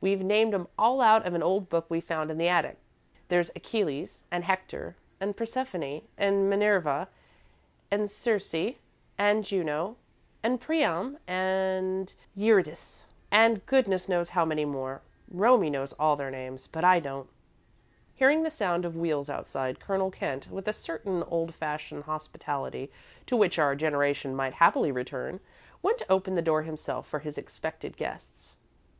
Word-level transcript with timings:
We've 0.00 0.24
named 0.24 0.54
'em 0.54 0.66
all 0.76 1.00
out 1.00 1.24
of 1.24 1.34
an 1.34 1.42
old 1.44 1.68
book 1.68 1.86
we 1.88 2.00
found 2.00 2.32
in 2.32 2.38
the 2.38 2.48
attic. 2.48 2.78
There's 3.28 3.52
Achilles, 3.54 4.24
and 4.28 4.42
Hector, 4.42 4.96
and 5.20 5.36
Persephone, 5.36 6.02
and 6.16 6.50
Minerva, 6.50 7.06
and 7.88 8.10
Circe 8.10 8.74
and 9.16 9.44
Juno, 9.44 9.94
and 10.42 10.60
Priam, 10.60 11.16
and 11.28 12.12
Eurydice, 12.34 13.04
and 13.30 13.64
goodness 13.66 14.08
knows 14.08 14.30
how 14.30 14.44
many 14.44 14.64
more. 14.64 15.00
Romie 15.30 15.70
knows 15.70 15.92
all 15.92 16.16
their 16.16 16.32
names, 16.32 16.66
but 16.66 16.82
I 16.82 16.98
don't." 16.98 17.30
Hearing 18.16 18.42
the 18.42 18.50
sound 18.50 18.84
of 18.84 18.96
wheels 18.96 19.30
outside, 19.30 19.78
Colonel 19.78 20.10
Kent, 20.10 20.50
with 20.50 20.66
a 20.66 20.72
certain 20.72 21.22
old 21.22 21.54
fashioned 21.54 22.02
hospitality 22.02 22.90
to 23.26 23.36
which 23.36 23.60
our 23.60 23.76
generation 23.76 24.34
might 24.34 24.54
happily 24.54 24.90
return, 24.90 25.38
went 25.82 25.98
to 25.98 26.10
open 26.12 26.34
the 26.34 26.42
door 26.42 26.62
himself 26.62 27.06
for 27.06 27.20
his 27.20 27.38
expected 27.38 27.96
guests. 27.96 28.56